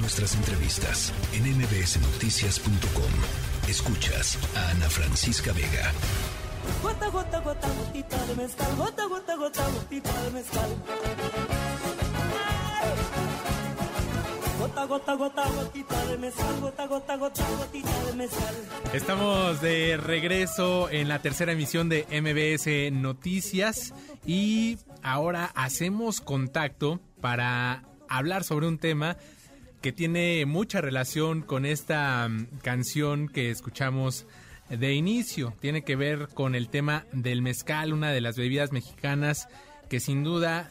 nuestras 0.00 0.34
entrevistas 0.34 1.12
en 1.32 1.44
mbsnoticias.com. 1.56 3.12
Escuchas 3.68 4.38
a 4.56 4.70
Ana 4.70 4.88
Francisca 4.88 5.52
Vega. 5.52 5.92
Gota, 6.82 7.08
gota, 7.08 7.40
gota, 7.40 7.68
gotita 7.68 8.26
de 8.26 8.34
mezcal. 8.36 8.76
Gota, 8.76 9.06
gota, 9.06 9.36
gota, 9.36 9.68
gotita 9.68 10.22
de 10.22 10.30
mezcal. 10.30 10.70
Gota, 14.58 14.84
gota, 14.84 15.14
gota, 15.14 15.48
gotita 15.48 16.06
de 16.06 16.18
mezcal. 16.18 16.60
Gota, 16.60 16.86
gota, 16.86 17.16
gota, 17.16 17.48
gotita 17.58 18.04
de 18.04 18.12
mezcal. 18.14 18.54
Estamos 18.92 19.60
de 19.60 19.96
regreso 19.96 20.90
en 20.90 21.08
la 21.08 21.20
tercera 21.20 21.52
emisión 21.52 21.88
de 21.88 22.06
MBS 22.10 22.92
Noticias 22.92 23.92
y 24.26 24.78
ahora 25.02 25.50
hacemos 25.54 26.20
contacto 26.20 27.00
para 27.20 27.82
hablar 28.08 28.44
sobre 28.44 28.66
un 28.66 28.78
tema 28.78 29.16
que 29.80 29.92
tiene 29.92 30.44
mucha 30.46 30.80
relación 30.80 31.42
con 31.42 31.64
esta 31.64 32.28
mm, 32.28 32.58
canción 32.62 33.28
que 33.28 33.50
escuchamos 33.50 34.26
de 34.68 34.94
inicio. 34.94 35.54
Tiene 35.60 35.82
que 35.82 35.96
ver 35.96 36.28
con 36.34 36.54
el 36.54 36.68
tema 36.68 37.06
del 37.12 37.42
mezcal, 37.42 37.92
una 37.92 38.10
de 38.10 38.20
las 38.20 38.36
bebidas 38.36 38.72
mexicanas 38.72 39.48
que 39.88 40.00
sin 40.00 40.24
duda 40.24 40.70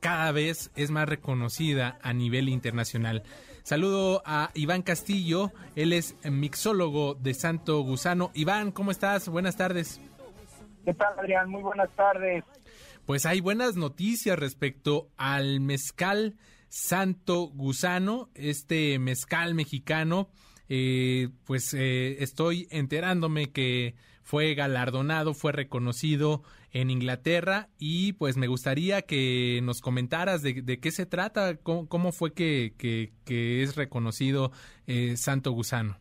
cada 0.00 0.32
vez 0.32 0.70
es 0.76 0.90
más 0.90 1.08
reconocida 1.08 1.98
a 2.02 2.12
nivel 2.12 2.48
internacional. 2.48 3.22
Saludo 3.62 4.22
a 4.24 4.50
Iván 4.54 4.82
Castillo, 4.82 5.52
él 5.76 5.92
es 5.92 6.16
mixólogo 6.24 7.14
de 7.14 7.34
Santo 7.34 7.80
Gusano. 7.82 8.30
Iván, 8.34 8.72
¿cómo 8.72 8.90
estás? 8.90 9.28
Buenas 9.28 9.56
tardes. 9.56 10.00
¿Qué 10.84 10.94
tal, 10.94 11.18
Adrián? 11.18 11.50
Muy 11.50 11.62
buenas 11.62 11.90
tardes. 11.90 12.42
Pues 13.06 13.26
hay 13.26 13.40
buenas 13.40 13.76
noticias 13.76 14.38
respecto 14.38 15.08
al 15.16 15.60
mezcal 15.60 16.36
Santo 16.70 17.48
Gusano, 17.48 18.30
este 18.34 18.98
mezcal 18.98 19.54
mexicano. 19.54 20.30
Eh, 20.68 21.28
pues 21.44 21.74
eh, 21.74 22.22
estoy 22.22 22.68
enterándome 22.70 23.50
que 23.50 23.96
fue 24.22 24.54
galardonado, 24.54 25.34
fue 25.34 25.50
reconocido 25.50 26.42
en 26.72 26.90
Inglaterra 26.90 27.66
y 27.76 28.12
pues 28.12 28.36
me 28.36 28.46
gustaría 28.46 29.02
que 29.02 29.58
nos 29.64 29.80
comentaras 29.80 30.42
de, 30.42 30.78
qué 30.80 30.90
se 30.92 31.06
trata, 31.06 31.56
cómo, 31.56 32.12
fue 32.12 32.32
que, 32.32 32.74
que, 32.78 33.62
es 33.62 33.74
reconocido 33.74 34.52
eh, 34.86 35.16
Santo 35.16 35.50
Gusano. 35.50 35.98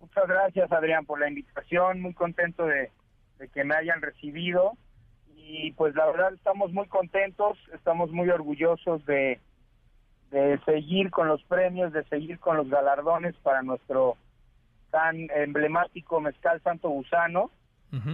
Muchas 0.00 0.28
gracias 0.28 0.70
Adrián 0.70 1.04
por 1.04 1.18
la 1.18 1.28
invitación, 1.28 2.00
muy 2.00 2.14
contento 2.14 2.64
de, 2.64 2.92
de 3.40 3.48
que 3.48 3.64
me 3.64 3.74
hayan 3.74 4.00
recibido 4.00 4.78
y 5.34 5.72
pues 5.72 5.96
la 5.96 6.06
verdad 6.06 6.32
estamos 6.34 6.72
muy 6.72 6.86
contentos, 6.86 7.58
estamos 7.74 8.12
muy 8.12 8.28
orgullosos 8.28 9.04
de, 9.06 9.40
de 10.30 10.58
seguir 10.64 11.10
con 11.10 11.28
los 11.28 11.42
premios, 11.44 11.92
de 11.92 12.04
seguir 12.04 12.38
con 12.38 12.56
los 12.56 12.68
galardones 12.68 13.34
para 13.42 13.62
nuestro 13.62 14.16
tan 14.90 15.28
emblemático 15.34 16.20
mezcal 16.20 16.60
Santo 16.62 16.88
Gusano. 16.88 17.50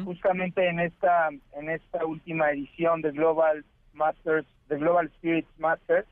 Justamente 0.04 0.68
en 0.68 0.78
esta 0.78 1.30
en 1.30 1.68
esta 1.68 2.06
última 2.06 2.52
edición 2.52 3.02
de 3.02 3.10
Global 3.10 3.64
Masters, 3.92 4.46
de 4.68 4.78
Global 4.78 5.10
Spirits 5.16 5.48
Masters, 5.58 6.06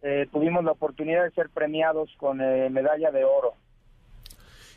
eh, 0.00 0.26
tuvimos 0.32 0.64
la 0.64 0.72
oportunidad 0.72 1.24
de 1.24 1.30
ser 1.32 1.50
premiados 1.50 2.10
con 2.16 2.40
eh, 2.40 2.70
medalla 2.70 3.10
de 3.10 3.24
oro. 3.24 3.52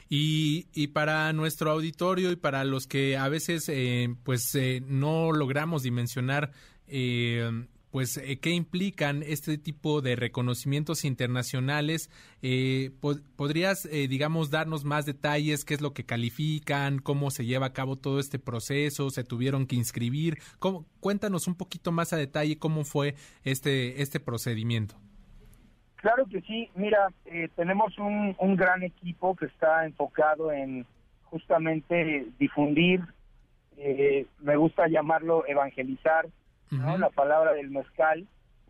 Y, 0.10 0.68
y, 0.74 0.88
para 0.88 1.32
nuestro 1.32 1.72
auditorio 1.72 2.32
y 2.32 2.36
para 2.36 2.66
los 2.66 2.86
que 2.86 3.16
a 3.16 3.30
veces 3.30 3.70
eh, 3.70 4.10
pues 4.26 4.58
no 4.86 5.32
logramos 5.32 5.84
dimensionar 5.84 6.52
pues 7.92 8.18
eh, 8.18 8.40
qué 8.40 8.52
implican 8.52 9.22
este 9.22 9.58
tipo 9.58 10.02
de 10.02 10.16
reconocimientos 10.16 11.04
internacionales. 11.04 12.10
Eh, 12.42 12.92
¿Podrías, 13.36 13.86
eh, 13.86 14.08
digamos, 14.08 14.50
darnos 14.50 14.86
más 14.86 15.06
detalles? 15.06 15.66
¿Qué 15.66 15.74
es 15.74 15.82
lo 15.82 15.94
que 15.94 16.06
califican? 16.06 17.00
¿Cómo 17.00 17.30
se 17.32 17.46
lleva 17.46 17.68
a 17.68 17.74
cabo 17.74 17.98
todo 17.98 18.20
este 18.20 18.40
proceso? 18.40 19.10
¿Se 19.10 19.24
tuvieron 19.24 19.68
que 19.68 19.76
inscribir? 19.76 20.38
¿Cómo? 20.58 20.86
Cuéntanos 21.02 21.48
un 21.48 21.56
poquito 21.56 21.92
más 21.92 22.14
a 22.14 22.18
detalle 22.18 22.58
cómo 22.58 22.86
fue 22.86 23.16
este, 23.44 24.02
este 24.02 24.20
procedimiento. 24.20 24.96
Claro 25.98 26.26
que 26.26 26.42
sí. 26.42 26.70
Mira, 26.76 27.10
tenemos 27.56 27.96
un, 28.00 28.36
un 28.40 28.56
gran 28.56 28.82
equipo 28.82 29.36
que 29.36 29.46
está 29.46 29.86
enfocado 29.86 30.52
en 30.52 30.86
justamente 31.26 32.28
difundir, 32.40 33.02
me 34.40 34.56
gusta 34.58 34.88
llamarlo 34.88 35.46
evangelizar, 35.48 36.28
la 36.72 37.10
palabra 37.10 37.54
del 37.54 37.70
mezcal, 37.70 38.28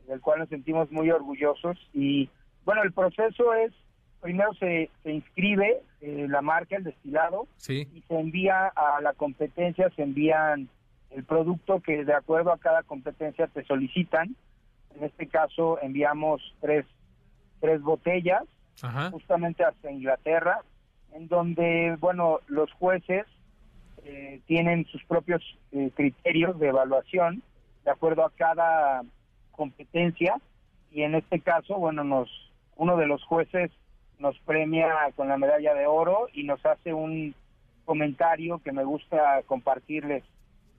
del 0.08 0.22
cual 0.22 0.40
nos 0.40 0.50
sentimos 0.50 0.92
muy 0.92 1.12
orgullosos. 1.12 1.78
Y 1.94 2.30
bueno, 2.66 2.84
el 2.84 2.92
proceso 2.92 3.54
es, 3.54 3.72
primero 4.22 4.54
se, 4.56 4.90
se 5.04 5.12
inscribe 5.12 5.82
eh, 6.02 6.28
la 6.30 6.42
marca, 6.42 6.78
el 6.78 6.84
destilado, 6.84 7.48
y 7.68 8.04
se 8.08 8.20
envía 8.20 8.68
a 8.68 9.02
la 9.02 9.14
competencia, 9.14 9.90
se 9.96 10.04
envían 10.04 10.68
el 11.12 11.24
producto 11.24 11.82
que 11.82 12.06
de 12.06 12.14
acuerdo 12.14 12.52
a 12.52 12.58
cada 12.58 12.84
competencia 12.84 13.48
te 13.48 13.64
solicitan. 13.66 14.36
En 14.96 15.04
este 15.04 15.28
caso 15.28 15.80
enviamos 15.82 16.42
tres, 16.60 16.86
tres 17.60 17.82
botellas, 17.82 18.44
justamente 19.12 19.64
hasta 19.64 19.92
Inglaterra, 19.92 20.62
en 21.14 21.28
donde, 21.28 21.98
bueno, 22.00 22.40
los 22.48 22.72
jueces 22.74 23.26
eh, 24.04 24.40
tienen 24.48 24.86
sus 24.86 25.04
propios 25.04 25.44
eh, 25.72 25.92
criterios 25.96 26.58
de 26.60 26.70
evaluación 26.70 27.44
de 27.84 27.92
acuerdo 27.92 28.26
a 28.26 28.32
cada 28.32 29.04
competencia 29.52 30.36
y 30.92 31.04
en 31.04 31.16
este 31.16 31.40
caso, 31.40 31.76
bueno, 31.76 32.04
nos 32.04 32.30
uno 32.76 32.98
de 32.98 33.08
los 33.08 33.24
jueces 33.24 33.72
nos 34.20 34.38
premia 34.40 34.94
con 35.16 35.28
la 35.28 35.38
medalla 35.38 35.74
de 35.74 35.88
oro 35.88 36.28
y 36.34 36.44
nos 36.44 36.64
hace 36.66 36.94
un 36.94 37.34
comentario 37.86 38.60
que 38.60 38.72
me 38.72 38.84
gusta 38.84 39.42
compartirles. 39.48 40.24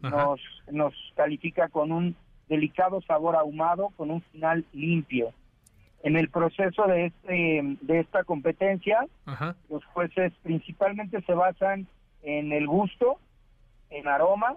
Nos 0.00 0.40
nos 0.70 0.94
califica 1.14 1.68
con 1.68 1.92
un 1.92 2.16
delicado 2.48 3.00
sabor 3.02 3.36
ahumado 3.36 3.90
con 3.96 4.10
un 4.10 4.20
final 4.22 4.64
limpio. 4.72 5.32
En 6.02 6.16
el 6.16 6.28
proceso 6.28 6.86
de 6.86 7.06
este 7.06 7.76
de 7.80 8.00
esta 8.00 8.24
competencia, 8.24 9.06
los 9.68 9.84
jueces 9.86 10.32
principalmente 10.42 11.22
se 11.22 11.34
basan 11.34 11.86
en 12.22 12.52
el 12.52 12.66
gusto, 12.66 13.18
en 13.90 14.08
aroma 14.08 14.56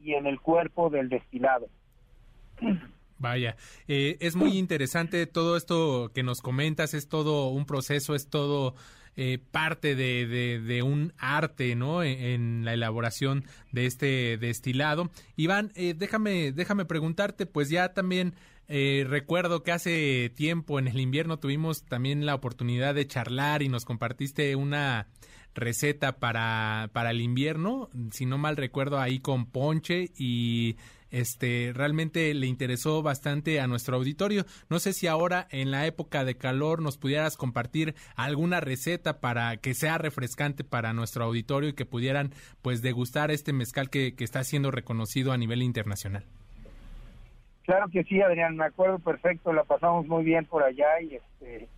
y 0.00 0.14
en 0.14 0.26
el 0.26 0.40
cuerpo 0.40 0.90
del 0.90 1.08
destilado. 1.08 1.68
Vaya, 3.18 3.56
eh, 3.88 4.18
es 4.20 4.36
muy 4.36 4.58
interesante 4.58 5.26
todo 5.26 5.56
esto 5.56 6.10
que 6.14 6.22
nos 6.22 6.42
comentas, 6.42 6.92
es 6.92 7.08
todo 7.08 7.48
un 7.48 7.64
proceso, 7.64 8.14
es 8.14 8.28
todo 8.28 8.74
eh, 9.16 9.38
parte 9.50 9.94
de, 9.94 10.26
de, 10.60 10.82
un 10.82 11.14
arte, 11.16 11.74
¿no? 11.76 12.02
E, 12.02 12.34
en, 12.34 12.66
la 12.66 12.74
elaboración 12.74 13.44
de 13.72 13.86
este 13.86 14.36
destilado. 14.36 15.10
Iván, 15.36 15.72
eh, 15.76 15.94
déjame, 15.96 16.52
déjame 16.52 16.84
preguntarte, 16.84 17.46
pues 17.46 17.70
ya 17.70 17.94
también 17.94 18.34
recuerdo 18.68 19.62
que 19.62 19.70
hace 19.70 20.28
tiempo 20.34 20.80
en 20.80 20.88
el 20.88 20.98
invierno 20.98 21.38
tuvimos 21.38 21.84
también 21.84 22.26
la 22.26 22.34
oportunidad 22.34 22.96
de 22.96 23.06
charlar 23.06 23.62
y 23.62 23.68
nos 23.68 23.84
compartiste 23.84 24.56
una 24.56 25.06
receta 25.56 26.18
para, 26.18 26.90
para 26.92 27.10
el 27.10 27.20
invierno, 27.20 27.88
si 28.12 28.26
no 28.26 28.38
mal 28.38 28.56
recuerdo 28.56 29.00
ahí 29.00 29.18
con 29.18 29.46
ponche 29.46 30.10
y 30.16 30.76
este 31.10 31.72
realmente 31.74 32.32
le 32.34 32.46
interesó 32.46 33.02
bastante 33.02 33.60
a 33.60 33.66
nuestro 33.66 33.96
auditorio. 33.96 34.44
No 34.68 34.78
sé 34.78 34.92
si 34.92 35.06
ahora 35.06 35.46
en 35.50 35.70
la 35.70 35.86
época 35.86 36.24
de 36.24 36.36
calor 36.36 36.82
nos 36.82 36.98
pudieras 36.98 37.36
compartir 37.36 37.94
alguna 38.16 38.60
receta 38.60 39.20
para 39.20 39.56
que 39.56 39.74
sea 39.74 39.98
refrescante 39.98 40.64
para 40.64 40.92
nuestro 40.92 41.24
auditorio 41.24 41.70
y 41.70 41.74
que 41.74 41.86
pudieran 41.86 42.32
pues 42.62 42.82
degustar 42.82 43.30
este 43.30 43.52
mezcal 43.52 43.90
que, 43.90 44.14
que 44.14 44.24
está 44.24 44.44
siendo 44.44 44.70
reconocido 44.70 45.32
a 45.32 45.38
nivel 45.38 45.62
internacional. 45.62 46.24
Claro 47.64 47.88
que 47.90 48.04
sí, 48.04 48.20
Adrián, 48.20 48.56
me 48.56 48.64
acuerdo 48.64 49.00
perfecto, 49.00 49.52
la 49.52 49.64
pasamos 49.64 50.06
muy 50.06 50.24
bien 50.24 50.44
por 50.44 50.62
allá 50.62 51.00
y 51.00 51.16
este 51.16 51.68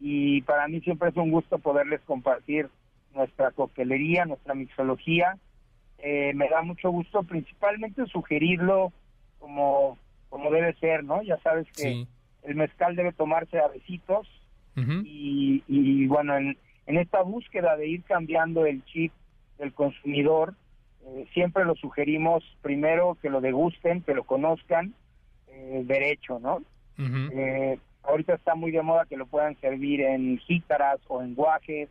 y 0.00 0.40
para 0.42 0.66
mí 0.66 0.80
siempre 0.80 1.10
es 1.10 1.16
un 1.16 1.30
gusto 1.30 1.58
poderles 1.58 2.00
compartir 2.06 2.70
nuestra 3.14 3.50
coctelería, 3.52 4.24
nuestra 4.24 4.54
mixología. 4.54 5.36
Eh, 5.98 6.32
me 6.34 6.48
da 6.48 6.62
mucho 6.62 6.90
gusto 6.90 7.22
principalmente 7.22 8.06
sugerirlo 8.06 8.92
como, 9.38 9.98
como 10.28 10.50
debe 10.50 10.74
ser, 10.74 11.04
¿no? 11.04 11.22
Ya 11.22 11.38
sabes 11.38 11.66
que 11.76 12.06
el 12.42 12.54
mezcal 12.54 12.96
debe 12.96 13.12
tomarse 13.12 13.58
a 13.58 13.68
besitos 13.68 14.28
y, 15.04 15.62
y, 15.68 16.06
bueno, 16.06 16.38
en, 16.38 16.56
en 16.86 16.96
esta 16.96 17.20
búsqueda 17.20 17.76
de 17.76 17.86
ir 17.86 18.02
cambiando 18.04 18.64
el 18.64 18.82
chip 18.86 19.12
del 19.58 19.74
consumidor, 19.74 20.54
eh, 21.04 21.26
siempre 21.34 21.64
lo 21.64 21.74
sugerimos 21.74 22.42
primero 22.62 23.16
que 23.20 23.30
lo 23.30 23.40
degusten, 23.40 24.02
que 24.02 24.14
lo 24.14 24.24
conozcan 24.24 24.94
eh, 25.48 25.82
derecho, 25.84 26.38
¿no? 26.38 26.62
eh, 26.98 27.78
ahorita 28.02 28.34
está 28.34 28.54
muy 28.54 28.70
de 28.70 28.82
moda 28.82 29.06
que 29.06 29.16
lo 29.16 29.26
puedan 29.26 29.58
servir 29.60 30.02
en 30.02 30.38
jícaras 30.38 31.00
o 31.08 31.22
en 31.22 31.34
guajes, 31.34 31.88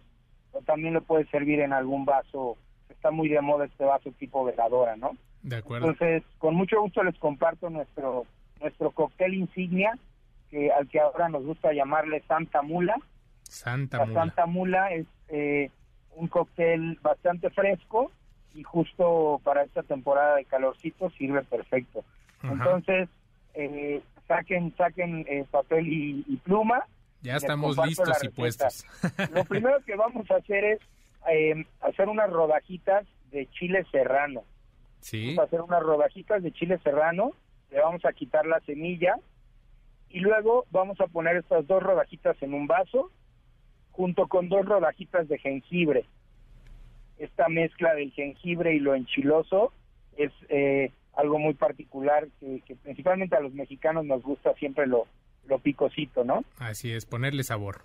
o 0.51 0.61
también 0.61 0.93
lo 0.93 1.01
puede 1.01 1.25
servir 1.27 1.59
en 1.59 1.73
algún 1.73 2.05
vaso, 2.05 2.57
está 2.89 3.11
muy 3.11 3.29
de 3.29 3.41
moda 3.41 3.65
este 3.65 3.85
vaso 3.85 4.11
tipo 4.11 4.43
veladora, 4.43 4.95
¿no? 4.95 5.11
De 5.41 5.57
acuerdo. 5.57 5.89
Entonces, 5.89 6.23
con 6.37 6.55
mucho 6.55 6.81
gusto 6.81 7.03
les 7.03 7.17
comparto 7.17 7.69
nuestro 7.69 8.25
nuestro 8.59 8.91
cóctel 8.91 9.33
insignia, 9.33 9.97
que 10.49 10.71
al 10.71 10.87
que 10.87 10.99
ahora 10.99 11.29
nos 11.29 11.45
gusta 11.45 11.71
llamarle 11.73 12.21
Santa 12.27 12.61
Mula. 12.61 12.95
Santa 13.43 13.99
La 13.99 14.05
Mula. 14.05 14.19
Santa 14.19 14.45
Mula 14.45 14.91
es 14.91 15.07
eh, 15.29 15.71
un 16.15 16.27
cóctel 16.27 16.99
bastante 17.01 17.49
fresco 17.49 18.11
y 18.53 18.63
justo 18.63 19.39
para 19.43 19.63
esta 19.63 19.83
temporada 19.83 20.35
de 20.35 20.45
calorcito 20.45 21.09
sirve 21.11 21.43
perfecto. 21.43 22.03
Ajá. 22.41 22.53
Entonces, 22.53 23.09
eh, 23.53 24.01
saquen 24.27 24.73
saquen 24.75 25.25
eh, 25.27 25.45
papel 25.49 25.87
y, 25.87 26.25
y 26.27 26.37
pluma. 26.37 26.83
Ya 27.21 27.33
les 27.33 27.43
estamos 27.43 27.77
listos 27.85 28.23
y 28.23 28.29
puestos. 28.29 28.85
Lo 29.33 29.43
primero 29.45 29.83
que 29.85 29.95
vamos 29.95 30.29
a 30.31 30.35
hacer 30.35 30.63
es 30.63 30.79
eh, 31.29 31.65
hacer 31.81 32.07
unas 32.07 32.29
rodajitas 32.29 33.05
de 33.31 33.47
chile 33.51 33.85
serrano. 33.91 34.43
sí, 35.01 35.35
Vamos 35.35 35.39
a 35.39 35.43
hacer 35.43 35.61
unas 35.61 35.83
rodajitas 35.83 36.41
de 36.41 36.51
chile 36.51 36.79
serrano, 36.83 37.31
le 37.71 37.79
vamos 37.79 38.05
a 38.05 38.13
quitar 38.13 38.45
la 38.45 38.59
semilla 38.61 39.15
y 40.09 40.19
luego 40.19 40.65
vamos 40.71 40.99
a 41.01 41.07
poner 41.07 41.37
estas 41.37 41.67
dos 41.67 41.83
rodajitas 41.83 42.41
en 42.41 42.53
un 42.53 42.67
vaso 42.67 43.11
junto 43.91 44.27
con 44.27 44.49
dos 44.49 44.65
rodajitas 44.65 45.27
de 45.27 45.37
jengibre. 45.39 46.05
Esta 47.17 47.49
mezcla 47.49 47.93
del 47.95 48.11
jengibre 48.11 48.73
y 48.73 48.79
lo 48.79 48.95
enchiloso 48.95 49.73
es 50.15 50.31
eh, 50.47 50.93
algo 51.13 51.37
muy 51.37 51.53
particular 51.53 52.29
que, 52.39 52.61
que 52.65 52.75
principalmente 52.77 53.35
a 53.35 53.41
los 53.41 53.53
mexicanos 53.53 54.05
nos 54.05 54.23
gusta 54.23 54.53
siempre 54.53 54.87
lo, 54.87 55.05
lo 55.47 55.59
picosito, 55.59 56.23
¿no? 56.23 56.43
así 56.59 56.91
es, 56.91 57.05
ponerle 57.05 57.43
sabor. 57.43 57.81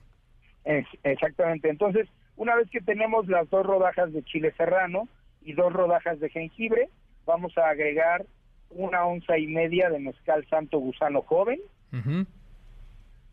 Es- 0.65 0.87
exactamente. 1.03 1.69
Entonces, 1.71 2.09
una 2.37 2.55
vez 2.57 2.69
que 2.71 2.81
tenemos 2.81 3.27
las 3.29 3.49
dos 3.51 3.65
rodajas 3.67 4.13
de 4.13 4.23
chile 4.25 4.53
serrano 4.57 5.09
y 5.43 5.53
dos 5.53 5.73
rodajas 5.73 6.19
de 6.21 6.29
jengibre, 6.31 6.89
vamos 7.27 7.57
a 7.59 7.69
agregar 7.69 8.25
una 8.71 9.05
onza 9.07 9.39
y 9.39 9.47
media 9.47 9.89
de 9.91 9.99
mezcal 10.01 10.47
santo 10.49 10.79
gusano 10.79 11.23
joven. 11.23 11.61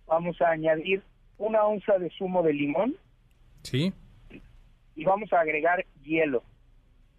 Vamos 0.07 0.39
a 0.41 0.49
añadir 0.51 1.01
una 1.37 1.63
onza 1.65 1.97
de 1.97 2.09
zumo 2.17 2.43
de 2.43 2.53
limón 2.53 2.95
Sí, 3.63 3.93
y 4.95 5.03
vamos 5.05 5.31
a 5.33 5.39
agregar 5.39 5.85
hielo. 6.03 6.43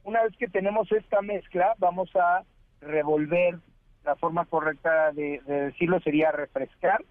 Una 0.04 0.22
vez 0.24 0.36
que 0.36 0.48
tenemos 0.48 0.90
esta 0.92 1.20
mezcla, 1.22 1.74
vamos 1.78 2.10
a 2.16 2.42
revolver. 2.80 3.58
La 4.04 4.16
forma 4.16 4.44
correcta 4.46 5.12
de, 5.12 5.40
de 5.46 5.60
decirlo 5.66 6.00
sería 6.00 6.32
refrescar. 6.32 7.04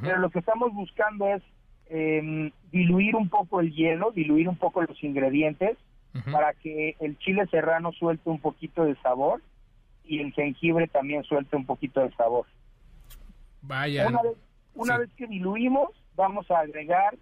Pero 0.00 0.18
lo 0.18 0.30
que 0.30 0.38
estamos 0.38 0.72
buscando 0.72 1.26
es 1.28 1.42
eh, 1.90 2.50
diluir 2.70 3.14
un 3.14 3.28
poco 3.28 3.60
el 3.60 3.74
hielo, 3.74 4.10
diluir 4.10 4.48
un 4.48 4.56
poco 4.56 4.80
los 4.82 5.02
ingredientes 5.04 5.76
para 6.30 6.54
que 6.54 6.96
el 7.00 7.18
chile 7.18 7.46
serrano 7.50 7.92
suelte 7.92 8.28
un 8.30 8.40
poquito 8.40 8.84
de 8.84 8.96
sabor 8.96 9.42
y 10.04 10.20
el 10.20 10.32
jengibre 10.32 10.88
también 10.88 11.24
suelte 11.24 11.56
un 11.56 11.66
poquito 11.66 12.00
de 12.00 12.10
sabor. 12.14 12.46
Vaya, 13.62 14.08
Una 14.08 14.22
vez, 14.22 14.32
una 14.74 14.94
Sí. 14.94 15.00
vez 15.00 15.10
que 15.16 15.26
diluimos, 15.26 15.90
vamos 16.16 16.50
a 16.50 16.60
agregar 16.60 17.16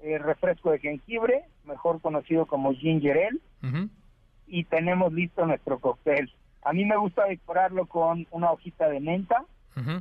eh, 0.00 0.18
refresco 0.18 0.70
de 0.72 0.78
jengibre, 0.80 1.44
mejor 1.64 2.00
conocido 2.00 2.46
como 2.46 2.74
ginger 2.74 3.16
ale, 3.62 3.88
y 4.46 4.64
tenemos 4.64 5.12
listo 5.12 5.46
nuestro 5.46 5.78
cóctel. 5.80 6.30
A 6.66 6.72
mí 6.72 6.84
me 6.84 6.96
gusta 6.96 7.24
decorarlo 7.26 7.86
con 7.86 8.26
una 8.32 8.50
hojita 8.50 8.88
de 8.88 9.00
menta 9.00 9.44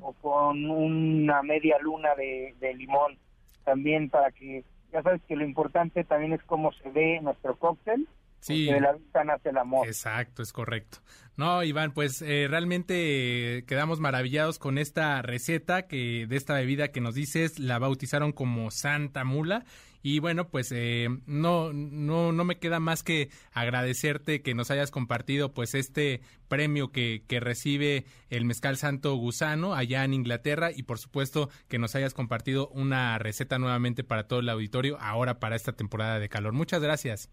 o 0.01 0.13
con 0.13 0.65
una 0.69 1.43
media 1.43 1.77
luna 1.79 2.15
de, 2.15 2.55
de 2.59 2.73
limón 2.73 3.17
también 3.65 4.09
para 4.09 4.31
que 4.31 4.63
ya 4.93 5.03
sabes 5.03 5.21
que 5.27 5.35
lo 5.35 5.43
importante 5.43 6.03
también 6.05 6.31
es 6.33 6.41
cómo 6.43 6.71
se 6.73 6.89
ve 6.91 7.19
nuestro 7.21 7.55
cóctel 7.57 8.07
Sí. 8.39 8.65
de 8.65 8.79
la 8.79 8.93
vista 8.93 9.23
nace 9.23 9.49
el 9.49 9.57
amor 9.57 9.87
Exacto, 9.87 10.43
es 10.43 10.53
correcto. 10.53 10.99
No, 11.35 11.63
Iván, 11.63 11.93
pues 11.93 12.21
eh, 12.21 12.45
realmente 12.47 13.57
eh, 13.57 13.65
quedamos 13.65 13.99
maravillados 13.99 14.59
con 14.59 14.77
esta 14.77 15.21
receta 15.23 15.87
que 15.87 16.25
de 16.27 16.35
esta 16.37 16.53
bebida 16.53 16.89
que 16.89 17.01
nos 17.01 17.15
dices 17.15 17.59
la 17.59 17.79
bautizaron 17.79 18.31
como 18.31 18.69
Santa 18.71 19.23
Mula 19.23 19.65
y 20.05 20.19
bueno, 20.19 20.49
pues 20.49 20.71
eh, 20.71 21.07
no 21.25 21.73
no 21.73 22.31
no 22.31 22.43
me 22.43 22.59
queda 22.59 22.79
más 22.79 23.01
que 23.01 23.29
agradecerte 23.53 24.43
que 24.43 24.53
nos 24.53 24.69
hayas 24.69 24.91
compartido 24.91 25.51
pues 25.51 25.73
este 25.73 26.21
premio 26.47 26.91
que, 26.91 27.23
que 27.27 27.39
recibe 27.39 28.05
el 28.29 28.45
mezcal 28.45 28.77
Santo 28.77 29.15
Gusano 29.15 29.73
allá 29.73 30.03
en 30.03 30.13
Inglaterra 30.13 30.69
y 30.69 30.83
por 30.83 30.99
supuesto 30.99 31.49
que 31.67 31.79
nos 31.79 31.95
hayas 31.95 32.13
compartido 32.13 32.67
una 32.67 33.17
receta 33.17 33.57
nuevamente 33.57 34.03
para 34.03 34.27
todo 34.27 34.41
el 34.41 34.49
auditorio 34.49 34.99
ahora 35.01 35.39
para 35.39 35.55
esta 35.55 35.71
temporada 35.71 36.19
de 36.19 36.29
calor. 36.29 36.53
Muchas 36.53 36.83
gracias. 36.83 37.31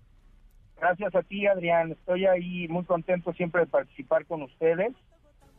gracias 0.80 1.14
a 1.14 1.22
ti 1.24 1.46
Adrián 1.46 1.92
estoy 1.92 2.24
ahí 2.24 2.68
muy 2.68 2.84
contento 2.84 3.34
siempre 3.34 3.60
de 3.60 3.66
participar 3.66 4.24
con 4.24 4.40
ustedes 4.40 4.94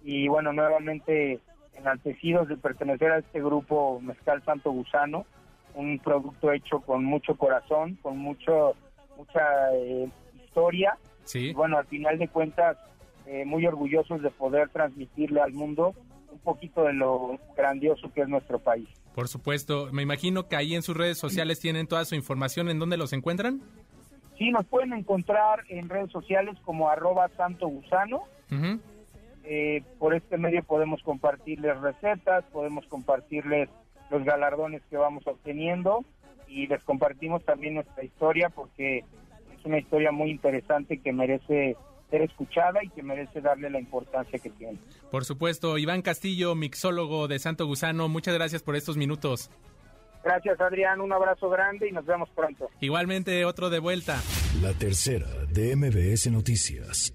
y 0.04 0.28
bueno 0.30 0.52
nuevamente 0.52 1.40
enaltecidos 1.76 2.48
de 2.48 2.58
pertenecer 2.58 3.12
a 3.12 3.20
este 3.20 3.40
grupo 3.40 4.02
Mezcal 4.02 4.44
Santo 4.44 4.72
Gusano 4.72 5.28
un 5.76 6.00
producto 6.00 6.52
hecho 6.52 6.80
con 6.82 7.04
mucho 7.04 7.36
corazón 7.36 7.98
con 8.02 8.18
mucho 8.18 8.74
mucha 9.18 9.42
eh, 9.76 10.10
historia 10.44 10.98
Sí. 11.26 11.48
y 11.50 11.54
bueno, 11.54 11.78
al 11.78 11.86
final 11.86 12.18
de 12.18 12.28
cuentas, 12.28 12.78
eh, 13.26 13.46
muy 13.46 13.66
orgullosos 13.66 14.22
de 14.22 14.30
poder 14.30 14.70
transmitirle 14.70 15.40
al 15.42 15.54
mundo 15.54 15.94
un 16.32 16.40
poquito 16.40 16.84
de 16.84 16.94
lo 16.94 17.40
grandioso 17.56 18.12
que 18.14 18.22
es 18.22 18.28
nuestro 18.28 18.60
país. 18.60 18.90
Por 19.16 19.28
supuesto, 19.28 19.88
me 19.94 20.02
imagino 20.02 20.48
que 20.50 20.56
ahí 20.58 20.76
en 20.76 20.82
sus 20.82 20.98
redes 20.98 21.18
sociales 21.18 21.60
tienen 21.60 21.88
toda 21.88 22.04
su 22.06 22.16
información. 22.16 22.70
¿En 22.70 22.80
dónde 22.80 22.98
los 22.98 23.14
encuentran? 23.14 23.62
Sí, 24.38 24.50
nos 24.50 24.66
pueden 24.66 24.92
encontrar 24.94 25.64
en 25.70 25.88
redes 25.88 26.12
sociales 26.12 26.58
como 26.66 26.90
arroba 26.90 27.30
santo 27.38 27.68
gusano. 27.68 28.24
Eh, 29.46 29.84
por 30.00 30.14
este 30.16 30.38
medio 30.38 30.64
podemos 30.64 31.02
compartirles 31.04 31.80
recetas, 31.80 32.44
podemos 32.52 32.86
compartirles 32.88 33.70
los 34.10 34.24
galardones 34.24 34.82
que 34.90 34.98
vamos 34.98 35.26
obteniendo 35.28 36.04
y 36.48 36.68
les 36.68 36.84
compartimos 36.84 37.44
también 37.44 37.76
nuestra 37.76 38.04
historia 38.04 38.50
porque 38.50 39.00
es 39.00 39.66
una 39.66 39.80
historia 39.80 40.12
muy 40.12 40.30
interesante 40.30 41.00
que 41.00 41.12
merece 41.12 41.76
ser 42.10 42.22
escuchada 42.22 42.84
y 42.84 42.90
que 42.90 43.02
merece 43.02 43.42
darle 43.42 43.70
la 43.70 43.80
importancia 43.80 44.38
que 44.38 44.50
tiene. 44.52 44.78
Por 45.10 45.26
supuesto, 45.26 45.78
Iván 45.78 46.02
Castillo, 46.02 46.54
mixólogo 46.54 47.28
de 47.28 47.40
Santo 47.40 47.66
Gusano, 47.66 48.08
muchas 48.08 48.36
gracias 48.36 48.62
por 48.62 48.76
estos 48.76 48.98
minutos. 48.98 49.50
Gracias 50.24 50.60
Adrián, 50.62 51.02
un 51.02 51.12
abrazo 51.12 51.50
grande 51.50 51.90
y 51.90 51.92
nos 51.92 52.06
vemos 52.06 52.30
pronto. 52.30 52.70
Igualmente, 52.80 53.44
otro 53.46 53.70
de 53.70 53.80
vuelta. 53.80 54.22
La 54.62 54.74
tercera 54.74 55.28
de 55.52 55.76
MBS 55.76 56.32
Noticias. 56.32 57.14